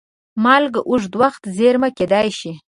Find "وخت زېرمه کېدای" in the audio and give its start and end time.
1.21-2.27